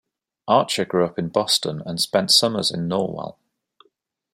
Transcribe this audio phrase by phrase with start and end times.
[0.47, 3.37] Archer grew up in Boston and spent summers in Norwell.